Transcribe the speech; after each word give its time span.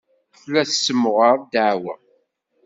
Tella 0.39 0.61
tessemɣar 0.69 1.35
ddeɛwa. 1.41 1.95